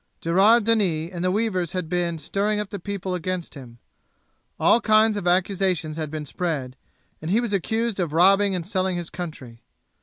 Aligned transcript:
Gerard 0.19 0.63
Denis 0.63 1.11
and 1.13 1.23
the 1.23 1.29
weavers 1.29 1.73
had 1.73 1.87
been 1.87 2.17
stirring 2.17 2.59
up 2.59 2.71
the 2.71 2.79
people 2.79 3.13
against 3.13 3.53
him. 3.53 3.77
All 4.59 4.81
kinds 4.81 5.15
of 5.15 5.27
accusations 5.27 5.95
had 5.95 6.09
been 6.09 6.25
spread, 6.25 6.75
and 7.21 7.29
he 7.29 7.39
was 7.39 7.53
accused 7.53 7.99
of 7.99 8.11
robbing 8.11 8.55
and 8.55 8.65
selling 8.65 8.95
his 8.97 9.11
country. 9.11 9.61